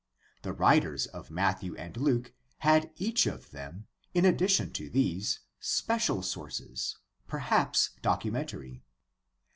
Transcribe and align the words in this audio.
The 0.41 0.51
writers 0.51 1.05
of 1.05 1.29
Matthew 1.29 1.75
and 1.75 1.95
Luke 1.95 2.33
had 2.65 2.89
each 2.95 3.27
of 3.27 3.51
them, 3.51 3.85
in 4.15 4.25
addition 4.25 4.71
to 4.73 4.89
these, 4.89 5.41
special 5.59 6.23
sources, 6.23 6.97
per 7.27 7.37
haps 7.37 7.91
documentary. 8.01 8.81